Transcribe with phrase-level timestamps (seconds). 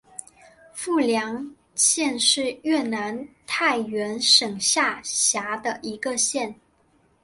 [0.73, 6.55] 富良县是越南太原省下辖的一个县。